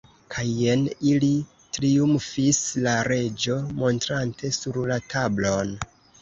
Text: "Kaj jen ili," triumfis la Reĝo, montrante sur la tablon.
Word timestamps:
"Kaj 0.35 0.43
jen 0.59 0.85
ili," 1.09 1.27
triumfis 1.77 2.61
la 2.87 2.95
Reĝo, 3.09 3.59
montrante 3.83 4.53
sur 4.59 4.81
la 4.95 4.99
tablon. 5.15 5.77